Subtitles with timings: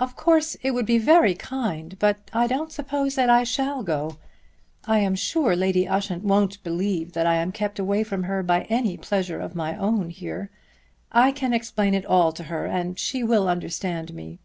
[0.00, 4.16] "Of course it would be very kind; but I don't suppose that I shall go.
[4.86, 8.62] I am sure Lady Ushant won't believe that I am kept away from her by
[8.70, 10.48] any pleasure of my own here.
[11.12, 14.38] I can explain it all to her and she will understand me."